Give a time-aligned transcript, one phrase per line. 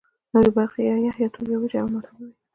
[0.33, 2.35] نورې برخې یا یخ، یا تود، یا وچه او مرطوبه وې.